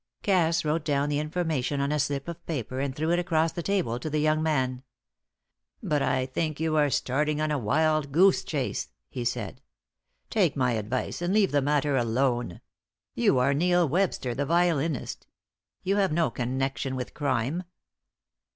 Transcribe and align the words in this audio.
Cass 0.23 0.65
wrote 0.65 0.83
down 0.83 1.09
the 1.09 1.19
information 1.19 1.79
on 1.79 1.91
a 1.91 1.99
slip 1.99 2.27
of 2.27 2.43
paper, 2.47 2.79
and 2.79 2.95
threw 2.95 3.11
it 3.11 3.19
across 3.19 3.51
the 3.51 3.61
table 3.61 3.99
to 3.99 4.09
the 4.09 4.17
young 4.17 4.41
man. 4.41 4.81
"But 5.83 6.01
I 6.01 6.25
think 6.25 6.59
you 6.59 6.75
are 6.75 6.89
starting 6.89 7.39
on 7.39 7.51
a 7.51 7.59
wild 7.59 8.11
goose 8.11 8.43
chase," 8.43 8.89
he 9.11 9.23
said. 9.23 9.61
"Take 10.31 10.55
my 10.55 10.71
advice, 10.71 11.21
and 11.21 11.31
leave 11.35 11.51
the 11.51 11.61
matter 11.61 11.97
alone. 11.97 12.61
You 13.13 13.37
are 13.37 13.53
Neil 13.53 13.87
Webster, 13.87 14.33
the 14.33 14.43
violinist. 14.43 15.27
You 15.83 15.97
have 15.97 16.11
no 16.11 16.31
connection 16.31 16.95
with 16.95 17.13
crime!" 17.13 17.61